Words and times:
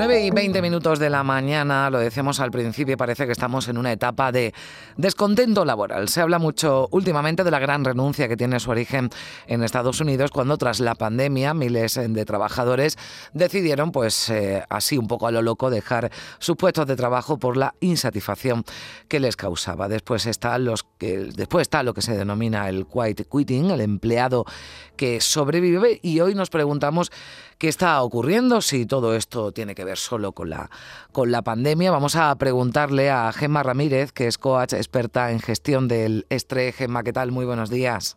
9 0.00 0.24
y 0.24 0.30
20 0.30 0.62
minutos 0.62 0.98
de 0.98 1.10
la 1.10 1.22
mañana, 1.22 1.90
lo 1.90 1.98
decíamos 1.98 2.40
al 2.40 2.50
principio, 2.50 2.96
parece 2.96 3.26
que 3.26 3.32
estamos 3.32 3.68
en 3.68 3.76
una 3.76 3.92
etapa 3.92 4.32
de 4.32 4.54
descontento 4.96 5.66
laboral. 5.66 6.08
Se 6.08 6.22
habla 6.22 6.38
mucho 6.38 6.88
últimamente 6.90 7.44
de 7.44 7.50
la 7.50 7.58
gran 7.58 7.84
renuncia 7.84 8.26
que 8.26 8.34
tiene 8.34 8.58
su 8.60 8.70
origen 8.70 9.10
en 9.46 9.62
Estados 9.62 10.00
Unidos 10.00 10.30
cuando 10.30 10.56
tras 10.56 10.80
la 10.80 10.94
pandemia 10.94 11.52
miles 11.52 12.00
de 12.02 12.24
trabajadores 12.24 12.96
decidieron, 13.34 13.92
pues 13.92 14.30
eh, 14.30 14.64
así 14.70 14.96
un 14.96 15.06
poco 15.06 15.26
a 15.26 15.32
lo 15.32 15.42
loco, 15.42 15.68
dejar 15.68 16.10
sus 16.38 16.56
puestos 16.56 16.86
de 16.86 16.96
trabajo 16.96 17.38
por 17.38 17.58
la 17.58 17.74
insatisfacción 17.80 18.64
que 19.06 19.20
les 19.20 19.36
causaba. 19.36 19.86
Después 19.86 20.24
está, 20.24 20.56
los 20.56 20.86
después 20.98 21.60
está 21.60 21.82
lo 21.82 21.92
que 21.92 22.00
se 22.00 22.16
denomina 22.16 22.70
el 22.70 22.86
quiet 22.86 23.28
quitting, 23.30 23.70
el 23.70 23.82
empleado 23.82 24.46
que 24.96 25.20
sobrevive 25.20 26.00
y 26.02 26.20
hoy 26.20 26.34
nos 26.34 26.48
preguntamos 26.48 27.12
qué 27.60 27.68
está 27.68 28.02
ocurriendo, 28.02 28.62
si 28.62 28.86
todo 28.86 29.14
esto 29.14 29.52
tiene 29.52 29.74
que 29.74 29.84
ver 29.84 29.89
solo 29.98 30.32
con 30.32 30.50
la, 30.50 30.70
con 31.12 31.30
la 31.30 31.42
pandemia. 31.42 31.90
Vamos 31.90 32.16
a 32.16 32.34
preguntarle 32.36 33.10
a 33.10 33.32
Gemma 33.32 33.62
Ramírez, 33.62 34.12
que 34.12 34.26
es 34.26 34.38
coach 34.38 34.72
experta 34.72 35.30
en 35.30 35.40
gestión 35.40 35.88
del 35.88 36.26
estrés. 36.28 36.76
Gemma, 36.76 37.02
¿qué 37.02 37.12
tal? 37.12 37.32
Muy 37.32 37.44
buenos 37.44 37.70
días. 37.70 38.16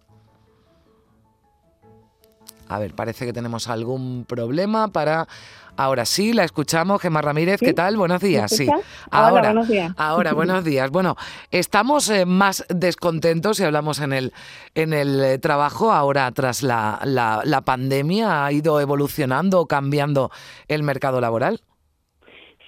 A 2.67 2.79
ver, 2.79 2.95
parece 2.95 3.25
que 3.25 3.33
tenemos 3.33 3.67
algún 3.67 4.25
problema 4.27 4.87
para 4.87 5.27
Ahora 5.75 6.05
sí, 6.05 6.33
la 6.33 6.43
escuchamos. 6.43 7.01
Gemma 7.01 7.21
Ramírez, 7.21 7.59
¿qué 7.59 7.73
tal? 7.73 7.97
Buenos 7.97 8.21
días. 8.21 8.51
Sí. 8.51 8.67
Ahora, 9.09 9.41
buenos 9.41 9.67
días. 9.67 9.91
Ahora, 9.97 10.33
buenos 10.33 10.63
días. 10.65 10.91
Bueno, 10.91 11.15
estamos 11.51 12.09
eh, 12.09 12.25
más 12.25 12.65
descontentos 12.69 13.57
si 13.57 13.63
hablamos 13.63 13.99
en 13.99 14.13
el, 14.13 14.33
en 14.75 14.93
el 14.93 15.23
eh, 15.23 15.37
trabajo 15.39 15.91
ahora 15.91 16.31
tras 16.31 16.63
la, 16.63 16.99
la, 17.03 17.41
la 17.43 17.61
pandemia. 17.61 18.45
¿Ha 18.45 18.51
ido 18.51 18.79
evolucionando 18.79 19.59
o 19.61 19.67
cambiando 19.67 20.29
el 20.67 20.83
mercado 20.83 21.19
laboral? 21.19 21.61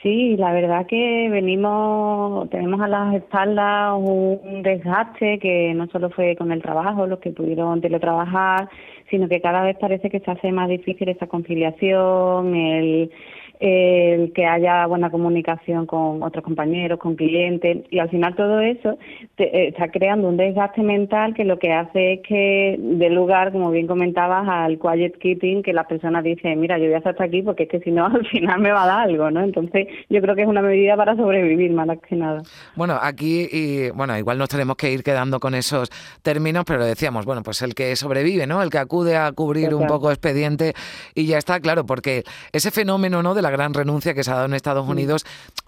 Sí, 0.06 0.38
la 0.38 0.54
verdad 0.54 0.86
que 0.86 1.30
venimos, 1.32 2.48
tenemos 2.52 2.80
a 2.80 2.88
las 2.88 3.16
espaldas 3.16 3.96
un 3.98 4.62
desgaste 4.62 5.40
que 5.40 5.74
no 5.74 5.88
solo 5.88 6.12
fue 6.12 6.36
con 6.36 6.52
el 6.52 6.62
trabajo, 6.62 7.08
los 7.08 7.18
que 7.18 7.32
pudieron 7.32 7.82
teletrabajar, 7.82 8.70
sino 9.10 9.28
que 9.28 9.42
cada 9.42 9.64
vez 9.64 9.78
parece 9.80 10.10
que 10.10 10.20
se 10.20 10.32
hace 10.32 10.52
más 10.52 10.70
difícil 10.70 11.10
esa 11.10 11.28
conciliación, 11.28 12.56
el 12.56 13.12
el 13.60 14.34
que 14.34 14.46
haya 14.46 14.86
buena 14.88 15.10
comunicación 15.10 15.86
con 15.86 16.24
otros 16.24 16.44
compañeros, 16.44 17.00
con 17.00 17.16
clientes, 17.16 17.86
y 17.90 18.00
al 18.00 18.10
final 18.10 18.36
todo 18.36 18.60
eso 18.60 18.98
eh, 19.38 19.70
está 19.70 19.90
creando 19.90 20.30
un 20.30 20.38
desgaste 20.38 20.82
mental 20.82 21.34
que 21.34 21.44
lo 21.44 21.60
que 21.60 21.72
hace 21.72 22.14
es 22.14 22.22
que 22.22 22.78
dé 22.80 23.10
lugar, 23.10 23.52
como 23.52 23.72
bien 23.72 23.88
comentabas, 23.88 24.48
al 24.48 24.80
quiet 24.80 25.18
keeping, 25.18 25.64
que 25.64 25.74
las 25.74 25.88
personas 25.88 26.24
dicen, 26.24 26.60
mira, 26.60 26.78
yo 26.78 26.86
voy 26.86 26.94
a 26.94 26.98
estar 26.98 27.14
hasta 27.14 27.26
aquí 27.26 27.42
porque 27.42 27.64
es 27.64 27.70
que 27.70 27.80
si 27.80 27.92
no, 27.92 28.06
al 28.14 28.26
final 28.28 28.60
me 28.60 28.72
va 28.72 28.84
a 28.84 28.88
dar 28.88 29.10
algo, 29.10 29.32
¿no? 29.32 29.42
Entonces, 29.44 29.88
yo 30.10 30.22
creo 30.22 30.36
que 30.36 30.42
es 30.44 30.48
una 30.48 30.62
medida 30.62 30.96
para 30.96 31.16
sobrevivir, 31.16 31.72
más 31.72 31.88
que 32.08 32.16
nada. 32.16 32.42
Bueno, 32.76 32.98
aquí, 33.02 33.48
y, 33.52 33.90
bueno, 33.92 34.18
igual 34.18 34.38
nos 34.38 34.50
tenemos 34.50 34.76
que 34.76 34.92
ir 34.92 35.04
quedando 35.04 35.40
con 35.40 35.56
esos 35.56 35.90
términos, 36.22 36.64
pero 36.66 36.86
decíamos, 36.86 37.26
bueno, 37.26 37.44
pues 37.44 37.62
el 37.62 37.76
que 37.76 37.96
sobrevive, 37.96 38.48
¿no? 38.48 38.62
El 38.62 38.70
que 38.70 38.80
acude 38.80 39.18
a 39.18 39.32
cubrir 39.32 39.74
un 39.74 39.88
poco 39.88 40.12
expediente 40.12 40.74
y 41.14 41.26
ya 41.28 41.38
está, 41.38 41.60
claro, 41.60 41.86
porque 41.86 42.24
ese 42.52 42.72
fenómeno, 42.72 43.22
¿no? 43.24 43.34
De 43.34 43.42
la 43.46 43.52
gran 43.52 43.74
renuncia 43.74 44.14
que 44.14 44.24
se 44.24 44.32
ha 44.32 44.36
dado 44.36 44.46
en 44.48 44.54
Estados 44.56 44.88
Unidos, 44.88 45.26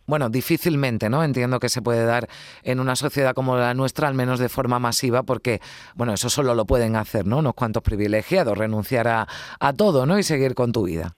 bueno, 0.08 0.30
difícilmente, 0.30 1.10
¿no? 1.10 1.24
Entiendo 1.24 1.60
que 1.60 1.70
se 1.70 1.82
puede 1.82 2.06
dar 2.06 2.28
en 2.64 2.80
una 2.80 2.96
sociedad 2.96 3.36
como 3.36 3.56
la 3.58 3.74
nuestra, 3.74 4.08
al 4.08 4.16
menos 4.16 4.40
de 4.40 4.50
forma 4.50 4.80
masiva, 4.80 5.24
porque, 5.24 5.62
bueno, 5.96 6.14
eso 6.14 6.30
solo 6.30 6.56
lo 6.56 6.66
pueden 6.66 6.96
hacer, 6.96 7.28
¿no? 7.28 7.38
Unos 7.38 7.54
cuantos 7.54 7.84
privilegiados, 7.84 8.58
renunciar 8.58 9.08
a, 9.08 9.28
a 9.60 9.74
todo, 9.74 10.06
¿no? 10.06 10.18
Y 10.18 10.24
seguir 10.24 10.56
con 10.56 10.72
tu 10.72 10.84
vida. 10.86 11.17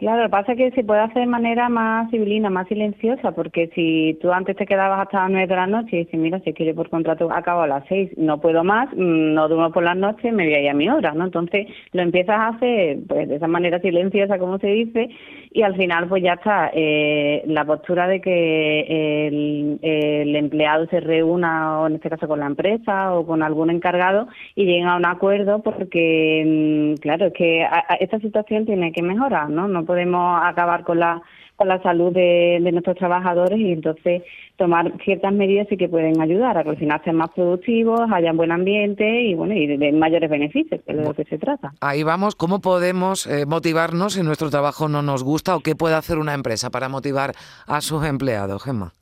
Claro, 0.00 0.22
lo 0.22 0.28
que 0.28 0.30
pasa 0.30 0.52
es 0.52 0.58
que 0.58 0.70
se 0.70 0.82
puede 0.82 1.00
hacer 1.00 1.20
de 1.20 1.26
manera 1.26 1.68
más 1.68 2.10
civilina, 2.10 2.48
más 2.48 2.66
silenciosa, 2.68 3.32
porque 3.32 3.70
si 3.74 4.18
tú 4.22 4.32
antes 4.32 4.56
te 4.56 4.64
quedabas 4.64 4.98
hasta 5.00 5.20
las 5.20 5.30
nueve 5.30 5.46
de 5.46 5.54
la 5.56 5.66
noche 5.66 5.88
y 5.92 6.04
dices, 6.06 6.18
mira, 6.18 6.40
si 6.40 6.54
quiero 6.54 6.74
por 6.74 6.88
contrato 6.88 7.30
acabo 7.30 7.60
a 7.60 7.66
las 7.66 7.84
seis, 7.86 8.10
no 8.16 8.40
puedo 8.40 8.64
más, 8.64 8.88
mm, 8.94 9.34
no 9.34 9.46
duermo 9.46 9.70
por 9.72 9.82
las 9.82 9.98
noches, 9.98 10.32
me 10.32 10.44
voy 10.46 10.54
a 10.54 10.62
ir 10.62 10.70
a 10.70 10.74
mi 10.74 10.88
hora, 10.88 11.12
¿no? 11.12 11.26
Entonces 11.26 11.66
lo 11.92 12.00
empiezas 12.00 12.34
a 12.34 12.48
hacer 12.48 13.00
pues 13.06 13.28
de 13.28 13.36
esa 13.36 13.46
manera 13.46 13.78
silenciosa, 13.80 14.38
como 14.38 14.58
se 14.58 14.68
dice, 14.68 15.10
y 15.52 15.60
al 15.60 15.76
final 15.76 16.08
pues 16.08 16.22
ya 16.22 16.32
está 16.32 16.70
eh, 16.72 17.42
la 17.46 17.66
postura 17.66 18.08
de 18.08 18.22
que 18.22 19.26
el, 19.26 20.34
empleado 20.34 20.86
se 20.86 21.00
reúna, 21.00 21.80
o 21.80 21.88
en 21.88 21.96
este 21.96 22.08
caso 22.08 22.26
con 22.26 22.40
la 22.40 22.46
empresa 22.46 23.12
o 23.14 23.26
con 23.26 23.42
algún 23.42 23.68
encargado, 23.68 24.28
y 24.54 24.64
lleguen 24.64 24.86
a 24.86 24.96
un 24.96 25.04
acuerdo, 25.04 25.62
porque, 25.62 26.94
mm, 26.96 27.00
claro, 27.02 27.26
es 27.26 27.32
que 27.34 27.66
esta 28.00 28.18
situación 28.20 28.64
tiene 28.64 28.92
que 28.92 29.02
mejorar. 29.02 29.50
No 29.50 29.68
podemos 29.90 30.40
acabar 30.44 30.84
con 30.84 31.00
la 31.00 31.20
con 31.56 31.66
la 31.68 31.82
salud 31.82 32.10
de, 32.12 32.58
nuestros 32.72 32.96
trabajadores 32.96 33.58
y 33.58 33.72
entonces 33.72 34.22
tomar 34.56 34.92
ciertas 35.04 35.30
medidas 35.34 35.66
sí 35.68 35.76
que 35.76 35.90
pueden 35.90 36.18
ayudar 36.22 36.56
a 36.56 36.62
que 36.62 36.70
al 36.70 36.78
final 36.78 37.02
sean 37.04 37.16
más 37.16 37.30
productivos, 37.32 38.00
haya 38.10 38.30
un 38.30 38.38
buen 38.38 38.52
ambiente 38.52 39.22
y 39.22 39.34
bueno 39.34 39.52
y 39.52 39.66
de, 39.66 39.92
mayores 39.92 40.30
beneficios, 40.30 40.80
que 40.86 40.92
es 40.92 40.96
de 40.98 41.04
lo 41.04 41.12
que 41.12 41.24
se 41.24 41.36
trata. 41.38 41.72
Ahí 41.82 42.02
vamos, 42.02 42.34
¿cómo 42.34 42.60
podemos 42.60 43.26
eh, 43.26 43.46
motivarnos 43.46 44.14
si 44.14 44.22
nuestro 44.22 44.48
trabajo 44.48 44.88
no 44.88 45.02
nos 45.02 45.22
gusta 45.22 45.56
o 45.56 45.60
qué 45.60 45.74
puede 45.74 45.96
hacer 45.96 46.18
una 46.18 46.34
empresa 46.34 46.70
para 46.70 46.88
motivar 46.88 47.32
a 47.66 47.80
sus 47.80 48.06
empleados, 48.06 48.62
Gemma? 48.62 48.92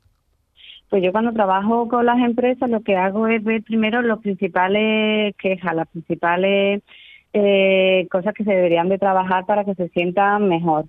Pues 0.89 1.03
yo 1.03 1.11
cuando 1.11 1.31
trabajo 1.31 1.87
con 1.87 2.05
las 2.05 2.17
empresas 2.17 2.67
lo 2.69 2.81
que 2.81 2.97
hago 2.97 3.27
es 3.27 3.41
ver 3.43 3.61
primero 3.63 4.01
los 4.01 4.19
principales 4.19 5.33
quejas, 5.37 5.75
las 5.75 5.87
principales 5.87 6.81
eh, 7.33 8.07
cosas 8.11 8.33
que 8.33 8.43
se 8.43 8.51
deberían 8.51 8.89
de 8.89 8.97
trabajar 8.97 9.45
para 9.45 9.65
que 9.65 9.75
se 9.75 9.89
sientan 9.89 10.47
mejor. 10.47 10.85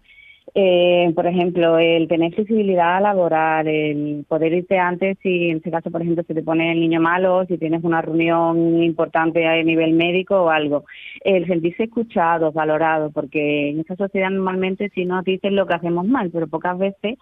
Eh, 0.55 1.13
por 1.15 1.27
ejemplo, 1.27 1.79
el 1.79 2.09
tener 2.09 2.35
flexibilidad 2.35 3.01
laboral, 3.01 3.69
el 3.69 4.25
poder 4.29 4.53
irte 4.53 4.79
antes 4.79 5.17
si 5.23 5.51
en 5.51 5.59
este 5.59 5.71
caso, 5.71 5.91
por 5.91 6.03
ejemplo, 6.03 6.25
se 6.27 6.35
te 6.35 6.43
pone 6.43 6.73
el 6.73 6.81
niño 6.81 7.01
malo, 7.01 7.45
si 7.47 7.57
tienes 7.57 7.85
una 7.85 8.03
reunión 8.03 8.83
importante 8.83 9.47
a 9.47 9.63
nivel 9.63 9.93
médico 9.93 10.43
o 10.43 10.51
algo, 10.51 10.85
el 11.25 11.47
sentirse 11.47 11.85
escuchado, 11.85 12.51
valorado, 12.51 13.11
porque 13.13 13.71
en 13.71 13.81
esta 13.81 13.95
sociedad 13.95 14.31
normalmente 14.31 14.91
si 14.93 15.05
nos 15.05 15.25
dicen 15.25 15.55
lo 15.55 15.67
que 15.67 15.75
hacemos 15.75 16.07
mal, 16.07 16.31
pero 16.33 16.49
pocas 16.49 16.77
veces 16.79 17.19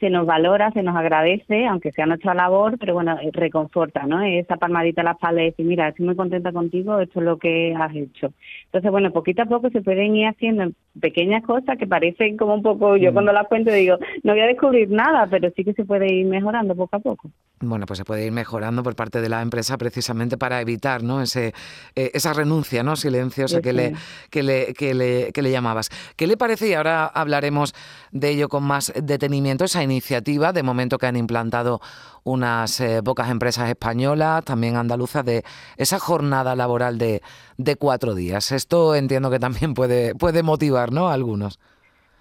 se 0.00 0.08
nos 0.08 0.26
valora, 0.26 0.72
se 0.72 0.82
nos 0.82 0.96
agradece, 0.96 1.66
aunque 1.66 1.92
sea 1.92 2.06
nuestra 2.06 2.34
labor, 2.34 2.78
pero 2.78 2.94
bueno, 2.94 3.18
eh, 3.20 3.30
reconforta, 3.32 4.06
¿no? 4.06 4.22
Esa 4.22 4.56
palmadita 4.56 5.02
a 5.02 5.04
la 5.04 5.10
espalda 5.12 5.42
y 5.42 5.46
decir, 5.46 5.66
mira, 5.66 5.88
estoy 5.88 6.06
muy 6.06 6.16
contenta 6.16 6.52
contigo, 6.52 6.98
esto 6.98 7.20
es 7.20 7.26
lo 7.26 7.38
que 7.38 7.74
has 7.78 7.94
hecho. 7.94 8.32
Entonces, 8.64 8.90
bueno, 8.90 9.12
poquito 9.12 9.42
a 9.42 9.46
poco 9.46 9.68
se 9.68 9.82
pueden 9.82 10.16
ir 10.16 10.26
haciendo 10.26 10.72
pequeñas 10.98 11.44
cosas 11.44 11.76
que 11.78 11.86
parecen 11.86 12.38
como 12.38 12.54
un 12.54 12.62
poco, 12.62 12.96
yo 12.96 13.10
mm. 13.10 13.12
cuando 13.12 13.32
las 13.32 13.46
cuento 13.46 13.70
digo, 13.70 13.98
no 14.22 14.32
voy 14.32 14.40
a 14.40 14.46
descubrir 14.46 14.90
nada, 14.90 15.26
pero 15.30 15.50
sí 15.54 15.64
que 15.64 15.74
se 15.74 15.84
puede 15.84 16.12
ir 16.12 16.26
mejorando 16.26 16.74
poco 16.74 16.96
a 16.96 17.00
poco. 17.00 17.30
Bueno, 17.62 17.84
pues 17.84 17.98
se 17.98 18.06
puede 18.06 18.24
ir 18.24 18.32
mejorando 18.32 18.82
por 18.82 18.96
parte 18.96 19.20
de 19.20 19.28
la 19.28 19.42
empresa 19.42 19.76
precisamente 19.76 20.38
para 20.38 20.62
evitar, 20.62 21.02
¿no? 21.02 21.20
Ese, 21.20 21.52
eh, 21.94 22.10
esa 22.14 22.32
renuncia, 22.32 22.82
¿no? 22.82 22.96
Silenciosa 22.96 23.60
que, 23.60 23.74
le, 23.74 23.94
que, 24.30 24.42
le, 24.42 24.72
que, 24.72 24.94
le, 24.94 25.30
que 25.30 25.42
le 25.42 25.50
llamabas. 25.50 25.90
¿Qué 26.16 26.26
le 26.26 26.38
parece? 26.38 26.68
Y 26.68 26.72
ahora 26.72 27.04
hablaremos 27.04 27.74
de 28.12 28.30
ello 28.30 28.48
con 28.48 28.62
más 28.64 28.94
detenimiento, 28.96 29.66
esa 29.66 29.82
iniciativa, 29.82 30.54
de 30.54 30.62
momento 30.62 30.96
que 30.96 31.06
han 31.06 31.16
implantado 31.16 31.82
unas 32.24 32.80
eh, 32.80 33.02
pocas 33.04 33.28
empresas 33.28 33.68
españolas, 33.68 34.42
también 34.42 34.76
andaluzas, 34.76 35.26
de 35.26 35.44
esa 35.76 35.98
jornada 35.98 36.56
laboral 36.56 36.96
de, 36.96 37.20
de 37.58 37.76
cuatro 37.76 38.14
días. 38.14 38.52
Esto 38.52 38.94
entiendo 38.94 39.30
que 39.30 39.38
también 39.38 39.74
puede, 39.74 40.14
puede 40.14 40.42
motivar 40.42 40.92
¿no? 40.92 41.10
a 41.10 41.12
algunos. 41.12 41.58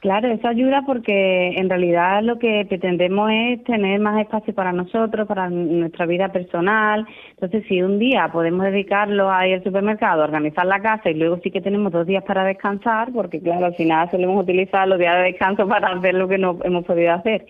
Claro, 0.01 0.29
eso 0.31 0.47
ayuda 0.47 0.83
porque 0.85 1.55
en 1.57 1.69
realidad 1.69 2.23
lo 2.23 2.39
que 2.39 2.65
pretendemos 2.69 3.29
es 3.33 3.61
tener 3.65 3.99
más 3.99 4.21
espacio 4.21 4.55
para 4.55 4.71
nosotros, 4.71 5.27
para 5.27 5.49
nuestra 5.49 6.05
vida 6.05 6.29
personal. 6.29 7.05
Entonces, 7.31 7.65
si 7.67 7.81
un 7.81 7.99
día 7.99 8.29
podemos 8.31 8.63
dedicarlo 8.63 9.29
a 9.29 9.45
ir 9.45 9.55
al 9.55 9.63
supermercado, 9.63 10.21
a 10.21 10.25
organizar 10.25 10.65
la 10.65 10.81
casa 10.81 11.09
y 11.09 11.15
luego 11.15 11.39
sí 11.43 11.51
que 11.51 11.59
tenemos 11.59 11.91
dos 11.91 12.07
días 12.07 12.23
para 12.23 12.45
descansar, 12.45 13.11
porque 13.11 13.41
claro, 13.41 13.65
al 13.65 13.75
final 13.75 14.09
solemos 14.09 14.41
utilizar 14.41 14.87
los 14.87 14.99
días 14.99 15.17
de 15.17 15.23
descanso 15.23 15.67
para 15.67 15.89
hacer 15.89 16.13
lo 16.13 16.29
que 16.29 16.37
no 16.37 16.57
hemos 16.63 16.85
podido 16.85 17.11
hacer 17.11 17.45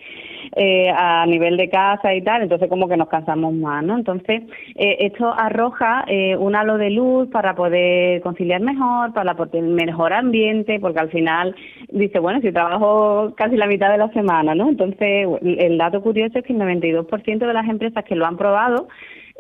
eh, 0.55 0.89
a 0.89 1.27
nivel 1.27 1.55
de 1.55 1.69
casa 1.69 2.15
y 2.15 2.23
tal, 2.23 2.41
entonces 2.41 2.67
como 2.67 2.87
que 2.87 2.97
nos 2.97 3.09
cansamos 3.09 3.53
más, 3.53 3.83
¿no? 3.83 3.95
Entonces, 3.95 4.41
eh, 4.75 4.97
esto 5.01 5.31
arroja 5.31 6.03
eh, 6.07 6.35
un 6.35 6.55
halo 6.55 6.79
de 6.79 6.89
luz 6.89 7.29
para 7.29 7.53
poder 7.53 8.21
conciliar 8.21 8.61
mejor, 8.61 9.13
para 9.13 9.35
poder 9.35 9.61
mejor 9.61 10.13
ambiente, 10.13 10.79
porque 10.79 10.99
al 10.99 11.11
final 11.11 11.55
dice, 11.91 12.17
bueno, 12.17 12.38
si 12.41 12.51
trabajo 12.51 13.33
casi 13.35 13.55
la 13.55 13.67
mitad 13.67 13.91
de 13.91 13.97
la 13.97 14.09
semana, 14.09 14.55
¿no? 14.55 14.69
Entonces, 14.69 15.27
el 15.41 15.77
dato 15.77 16.01
curioso 16.01 16.39
es 16.39 16.45
que 16.45 16.53
el 16.53 16.59
92% 16.59 17.39
de 17.39 17.53
las 17.53 17.67
empresas 17.67 18.03
que 18.03 18.15
lo 18.15 18.25
han 18.25 18.37
probado 18.37 18.87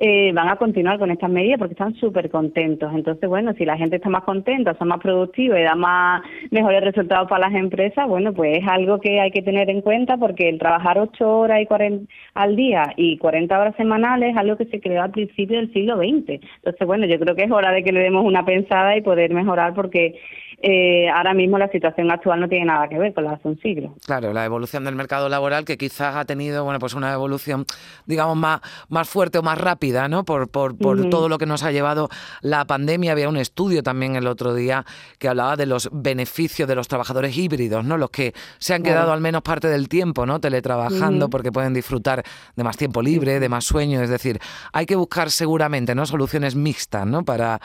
eh, 0.01 0.31
van 0.31 0.47
a 0.47 0.55
continuar 0.55 0.97
con 0.97 1.11
estas 1.11 1.29
medidas 1.29 1.59
porque 1.59 1.73
están 1.73 1.93
súper 1.95 2.29
contentos. 2.29 2.89
Entonces, 2.95 3.27
bueno, 3.27 3.53
si 3.57 3.65
la 3.65 3.75
gente 3.75 3.97
está 3.97 4.09
más 4.09 4.23
contenta, 4.23 4.73
son 4.77 4.87
más 4.87 5.01
productivos 5.01 5.59
y 5.59 5.63
da 5.63 5.75
más 5.75 6.21
mejores 6.51 6.81
resultados 6.85 7.27
para 7.27 7.49
las 7.49 7.59
empresas, 7.59 8.07
bueno, 8.07 8.31
pues 8.33 8.59
es 8.59 8.67
algo 8.69 9.01
que 9.01 9.19
hay 9.19 9.31
que 9.31 9.41
tener 9.41 9.69
en 9.69 9.81
cuenta 9.81 10.15
porque 10.15 10.47
el 10.47 10.57
trabajar 10.57 10.99
ocho 10.99 11.39
horas 11.39 11.61
y 11.61 11.65
40 11.65 12.09
al 12.33 12.55
día 12.55 12.93
y 12.95 13.17
40 13.17 13.59
horas 13.59 13.75
semanales 13.75 14.31
es 14.31 14.37
algo 14.37 14.55
que 14.55 14.67
se 14.67 14.79
creó 14.79 15.01
al 15.01 15.11
principio 15.11 15.57
del 15.57 15.73
siglo 15.73 15.97
XX. 15.97 16.39
Entonces, 16.55 16.87
bueno, 16.87 17.05
yo 17.05 17.19
creo 17.19 17.35
que 17.35 17.43
es 17.43 17.51
hora 17.51 17.73
de 17.73 17.83
que 17.83 17.91
le 17.91 17.99
demos 17.99 18.23
una 18.23 18.45
pensada 18.45 18.95
y 18.95 19.01
poder 19.01 19.33
mejorar 19.33 19.73
porque 19.73 20.15
eh, 20.61 21.09
ahora 21.09 21.33
mismo 21.33 21.57
la 21.57 21.69
situación 21.69 22.11
actual 22.11 22.39
no 22.39 22.49
tiene 22.49 22.65
nada 22.65 22.87
que 22.89 22.97
ver 22.97 23.13
con 23.13 23.23
la 23.23 23.33
hace 23.33 23.47
un 23.47 23.59
siglo. 23.59 23.95
Claro, 24.05 24.33
la 24.33 24.45
evolución 24.45 24.83
del 24.83 24.95
mercado 24.95 25.29
laboral 25.29 25.65
que 25.65 25.77
quizás 25.77 26.15
ha 26.15 26.25
tenido, 26.25 26.63
bueno, 26.63 26.79
pues 26.79 26.93
una 26.93 27.13
evolución, 27.13 27.65
digamos, 28.05 28.37
más, 28.37 28.61
más 28.89 29.07
fuerte 29.07 29.37
o 29.37 29.43
más 29.43 29.57
rápida, 29.57 30.07
¿no? 30.07 30.25
Por, 30.25 30.49
por, 30.49 30.77
por 30.77 31.09
todo 31.09 31.29
lo 31.29 31.37
que 31.37 31.45
nos 31.45 31.63
ha 31.63 31.71
llevado 31.71 32.09
la 32.41 32.65
pandemia. 32.65 33.11
Había 33.11 33.29
un 33.29 33.37
estudio 33.37 33.83
también 33.83 34.15
el 34.15 34.27
otro 34.27 34.53
día 34.53 34.85
que 35.17 35.27
hablaba 35.27 35.55
de 35.55 35.65
los 35.65 35.89
beneficios 35.91 36.67
de 36.67 36.75
los 36.75 36.87
trabajadores 36.87 37.37
híbridos, 37.37 37.85
¿no? 37.85 37.97
Los 37.97 38.09
que 38.09 38.33
se 38.57 38.73
han 38.73 38.83
quedado 38.83 39.11
al 39.11 39.21
menos 39.21 39.41
parte 39.41 39.67
del 39.67 39.87
tiempo, 39.87 40.25
¿no? 40.25 40.39
Teletrabajando 40.39 41.29
porque 41.29 41.51
pueden 41.51 41.73
disfrutar 41.73 42.23
de 42.55 42.63
más 42.63 42.77
tiempo 42.77 43.01
libre, 43.01 43.39
de 43.39 43.49
más 43.49 43.65
sueño. 43.65 44.01
Es 44.01 44.09
decir, 44.09 44.39
hay 44.73 44.85
que 44.85 44.95
buscar 44.95 45.31
seguramente, 45.31 45.95
¿no? 45.95 46.05
Soluciones 46.05 46.55
mixtas, 46.55 47.05
¿no? 47.05 47.23
Para, 47.23 47.59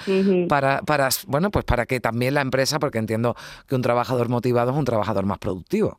para, 0.49 0.81
para, 0.83 1.09
bueno, 1.27 1.51
pues 1.51 1.65
para 1.65 1.87
que 1.87 2.01
también 2.01 2.35
la 2.35 2.41
empresa 2.41 2.79
porque 2.85 2.99
entiendo 2.99 3.35
que 3.67 3.75
un 3.75 3.83
trabajador 3.83 4.29
motivado 4.29 4.73
es 4.73 4.77
un 4.77 4.85
trabajador 4.85 5.25
más 5.27 5.39
productivo. 5.39 5.99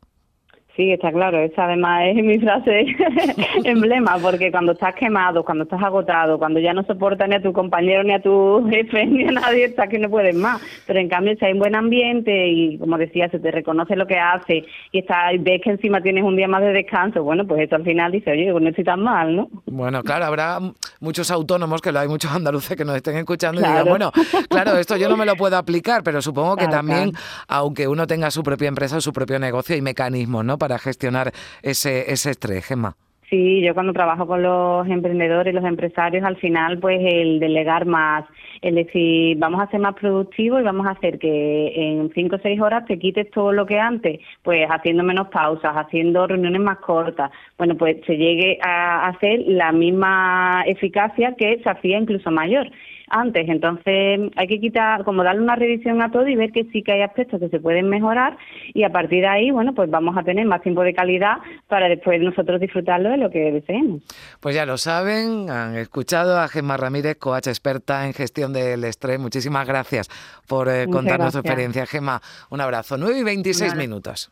Sí, 0.76 0.92
está 0.92 1.10
claro. 1.10 1.38
Esa 1.38 1.64
además 1.64 2.02
es 2.08 2.22
mi 2.22 2.38
frase 2.38 2.86
emblema, 3.64 4.18
porque 4.18 4.50
cuando 4.50 4.72
estás 4.72 4.94
quemado, 4.94 5.42
cuando 5.42 5.64
estás 5.64 5.82
agotado, 5.82 6.38
cuando 6.38 6.60
ya 6.60 6.74
no 6.74 6.84
soportas 6.84 7.28
ni 7.28 7.34
a 7.34 7.42
tu 7.42 7.54
compañero, 7.54 8.02
ni 8.04 8.12
a 8.12 8.20
tu 8.20 8.66
jefe, 8.68 9.06
ni 9.06 9.24
a 9.24 9.32
nadie, 9.32 9.64
estás 9.64 9.88
que 9.88 9.98
no 9.98 10.10
puedes 10.10 10.36
más. 10.36 10.60
Pero 10.86 11.00
en 11.00 11.08
cambio, 11.08 11.34
si 11.38 11.46
hay 11.46 11.54
un 11.54 11.60
buen 11.60 11.74
ambiente 11.74 12.48
y, 12.48 12.78
como 12.78 12.98
decía, 12.98 13.30
se 13.30 13.38
te 13.38 13.50
reconoce 13.50 13.96
lo 13.96 14.06
que 14.06 14.18
hace 14.18 14.64
y 14.92 14.98
está, 14.98 15.30
ves 15.38 15.62
que 15.62 15.70
encima 15.70 16.02
tienes 16.02 16.24
un 16.24 16.36
día 16.36 16.46
más 16.46 16.60
de 16.60 16.72
descanso, 16.72 17.22
bueno, 17.22 17.46
pues 17.46 17.62
eso 17.62 17.76
al 17.76 17.84
final 17.84 18.12
dice, 18.12 18.32
oye, 18.32 18.52
no 18.52 18.68
estoy 18.68 18.84
tan 18.84 19.02
mal, 19.02 19.34
¿no? 19.34 19.48
Bueno, 19.64 20.02
claro, 20.02 20.26
habrá 20.26 20.58
muchos 21.00 21.30
autónomos, 21.30 21.80
que 21.80 21.90
lo 21.90 22.00
hay 22.00 22.08
muchos 22.08 22.30
andaluces 22.32 22.76
que 22.76 22.84
nos 22.84 22.96
estén 22.96 23.16
escuchando 23.16 23.62
y 23.62 23.64
digan, 23.64 23.86
bueno, 23.88 24.12
claro, 24.50 24.76
esto 24.76 24.96
yo 24.98 25.08
no 25.08 25.16
me 25.16 25.24
lo 25.24 25.36
puedo 25.36 25.56
aplicar, 25.56 26.02
pero 26.02 26.20
supongo 26.20 26.56
que 26.56 26.68
también, 26.68 27.12
aunque 27.48 27.88
uno 27.88 28.06
tenga 28.06 28.30
su 28.30 28.42
propia 28.42 28.68
empresa 28.68 28.98
o 28.98 29.00
su 29.00 29.12
propio 29.12 29.38
negocio, 29.38 29.74
hay 29.74 29.80
mecanismos, 29.80 30.44
¿no? 30.44 30.58
Para 30.66 30.80
gestionar 30.80 31.30
ese, 31.62 32.10
ese 32.10 32.32
estrés, 32.32 32.66
Gemma. 32.66 32.96
Sí, 33.30 33.62
yo 33.64 33.72
cuando 33.72 33.92
trabajo 33.92 34.26
con 34.26 34.42
los 34.42 34.88
emprendedores, 34.88 35.54
los 35.54 35.64
empresarios, 35.64 36.24
al 36.24 36.36
final, 36.38 36.80
pues 36.80 36.98
el 37.00 37.38
delegar 37.38 37.86
más, 37.86 38.24
el 38.62 38.74
decir, 38.74 39.36
vamos 39.38 39.60
a 39.60 39.70
ser 39.70 39.80
más 39.80 39.94
productivos 39.94 40.60
y 40.60 40.64
vamos 40.64 40.86
a 40.86 40.90
hacer 40.90 41.18
que 41.18 41.72
en 41.74 42.10
cinco 42.14 42.36
o 42.36 42.38
seis 42.40 42.60
horas 42.60 42.84
te 42.86 42.98
quites 42.98 43.30
todo 43.30 43.52
lo 43.52 43.66
que 43.66 43.78
antes, 43.78 44.20
pues 44.42 44.66
haciendo 44.70 45.02
menos 45.02 45.28
pausas, 45.28 45.74
haciendo 45.76 46.26
reuniones 46.26 46.60
más 46.60 46.78
cortas, 46.78 47.30
bueno, 47.58 47.76
pues 47.76 47.96
se 48.06 48.16
llegue 48.16 48.58
a 48.62 49.08
hacer 49.08 49.40
la 49.46 49.72
misma 49.72 50.62
eficacia 50.66 51.34
que 51.36 51.60
se 51.62 51.70
hacía 51.70 51.98
incluso 51.98 52.30
mayor 52.30 52.70
antes. 53.08 53.48
Entonces 53.48 54.20
hay 54.36 54.46
que 54.46 54.60
quitar, 54.60 55.04
como 55.04 55.22
darle 55.22 55.42
una 55.42 55.56
revisión 55.56 56.02
a 56.02 56.10
todo 56.10 56.26
y 56.28 56.36
ver 56.36 56.52
que 56.52 56.64
sí 56.72 56.82
que 56.82 56.92
hay 56.92 57.02
aspectos 57.02 57.40
que 57.40 57.48
se 57.48 57.60
pueden 57.60 57.88
mejorar 57.88 58.36
y 58.74 58.82
a 58.84 58.90
partir 58.90 59.20
de 59.20 59.28
ahí, 59.28 59.50
bueno, 59.50 59.74
pues 59.74 59.90
vamos 59.90 60.16
a 60.16 60.22
tener 60.22 60.46
más 60.46 60.62
tiempo 60.62 60.82
de 60.82 60.94
calidad 60.94 61.36
para 61.68 61.88
después 61.88 62.20
nosotros 62.20 62.60
disfrutarlo 62.60 63.10
de 63.10 63.16
lo 63.16 63.30
que 63.30 63.52
deseemos. 63.52 64.02
Pues 64.40 64.54
ya 64.54 64.66
lo 64.66 64.76
saben, 64.76 65.50
han 65.50 65.76
escuchado 65.76 66.38
a 66.38 66.48
Gemma 66.48 66.76
Ramírez, 66.76 67.16
coach 67.16 67.46
experta 67.48 68.06
en 68.06 68.12
gestión 68.12 68.45
del 68.52 68.84
estrés. 68.84 69.18
Muchísimas 69.18 69.66
gracias 69.66 70.08
por 70.46 70.68
eh, 70.68 70.86
contarnos 70.90 71.32
su 71.32 71.38
experiencia. 71.38 71.86
Gemma, 71.86 72.20
un 72.50 72.60
abrazo. 72.60 72.96
9 72.96 73.18
y 73.18 73.22
26 73.22 73.74
minutos. 73.74 74.30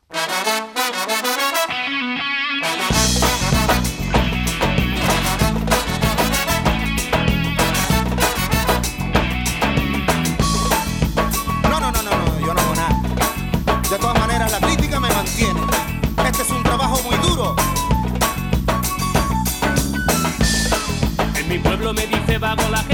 me 21.93 22.06
dice 22.06 22.38
vago 22.38 22.62
la 22.70 22.78
gente. 22.78 22.94